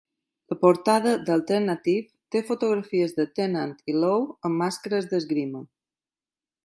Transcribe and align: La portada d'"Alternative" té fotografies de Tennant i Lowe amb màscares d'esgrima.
La 0.51 0.55
portada 0.61 1.11
d'"Alternative" 1.25 2.09
té 2.35 2.41
fotografies 2.47 3.13
de 3.19 3.25
Tennant 3.41 3.77
i 3.93 3.95
Lowe 4.05 4.27
amb 4.51 4.59
màscares 4.63 5.11
d'esgrima. 5.13 5.63